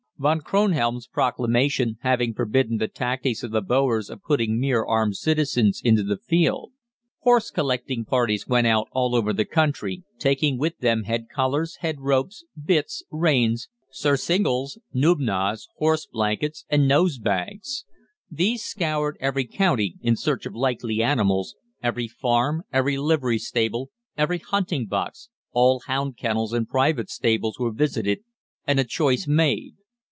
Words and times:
Von 0.17 0.39
Kronhelm's 0.39 1.07
proclamation 1.07 1.97
having 2.01 2.35
forbidden 2.35 2.77
the 2.77 2.87
tactics 2.87 3.41
of 3.41 3.49
the 3.49 3.59
Boers 3.63 4.07
of 4.07 4.21
putting 4.21 4.59
mere 4.59 4.85
armed 4.85 5.15
citizens 5.17 5.81
into 5.83 6.03
the 6.03 6.17
field. 6.27 6.73
Horse 7.21 7.49
collecting 7.49 8.05
parties 8.05 8.47
went 8.47 8.67
out 8.67 8.85
all 8.91 9.15
over 9.15 9.33
the 9.33 9.45
country, 9.45 10.03
taking 10.19 10.59
with 10.59 10.77
them 10.77 11.05
head 11.05 11.25
collars, 11.27 11.77
head 11.77 12.01
ropes, 12.01 12.45
bits, 12.63 13.03
reins, 13.09 13.67
surcingles, 13.89 14.77
numnahs, 14.93 15.67
horse 15.77 16.05
blankets, 16.05 16.65
and 16.69 16.87
nose 16.87 17.17
bags. 17.17 17.85
These 18.29 18.61
scoured 18.61 19.17
every 19.19 19.45
county 19.47 19.95
in 20.03 20.15
search 20.15 20.45
of 20.45 20.53
likely 20.53 21.01
animals, 21.01 21.55
every 21.81 22.07
farm, 22.07 22.61
every 22.71 22.99
livery 22.99 23.39
stable, 23.39 23.89
every 24.15 24.37
hunting 24.37 24.85
box, 24.85 25.29
all 25.51 25.81
hound 25.87 26.15
kennels 26.15 26.53
and 26.53 26.69
private 26.69 27.09
stables 27.09 27.57
were 27.57 27.71
visited, 27.73 28.19
and 28.67 28.79
a 28.79 28.83
choice 28.83 29.27
made. 29.27 29.77